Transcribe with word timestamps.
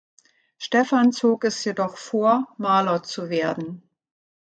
Stefan 0.57 1.11
zog 1.11 1.43
es 1.43 1.63
jedoch 1.63 1.95
vor, 1.95 2.47
Maler 2.57 3.03
zu 3.03 3.29
werden. 3.29 3.87